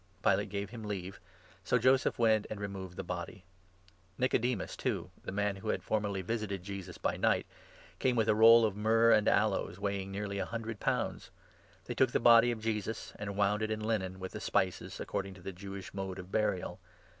Pilate 0.23 0.49
gave 0.49 0.71
him 0.71 0.83
leave; 0.83 1.19
so 1.63 1.77
Joseph 1.77 2.17
went 2.17 2.47
and 2.49 2.59
removed 2.59 2.97
the 2.97 3.03
body. 3.03 3.43
Nicodemus, 4.17 4.75
too— 4.75 5.11
the 5.25 5.31
man 5.31 5.57
who 5.57 5.67
had 5.69 5.81
39 5.81 5.81
formerly 5.87 6.21
visited 6.23 6.63
Jesus 6.63 6.97
by 6.97 7.17
night— 7.17 7.45
came 7.99 8.15
with 8.15 8.27
a 8.27 8.33
roll 8.33 8.65
of 8.65 8.75
myrrh 8.75 9.11
and 9.11 9.27
aloes, 9.27 9.77
weighing 9.77 10.11
nearly 10.11 10.39
a 10.39 10.45
hundred 10.47 10.79
pounds. 10.79 11.29
They 11.85 11.93
took 11.93 12.13
the 12.13 12.19
body 12.19 12.47
40 12.47 12.51
of 12.53 12.61
Jesus, 12.63 13.13
and 13.19 13.37
wound 13.37 13.61
it 13.61 13.69
in 13.69 13.79
linen 13.81 14.19
with 14.19 14.31
the 14.31 14.41
spices, 14.41 14.99
according 14.99 15.35
to 15.35 15.41
the 15.43 15.53
Jewish 15.53 15.93
mode 15.93 16.17
of 16.17 16.31
burial. 16.31 16.79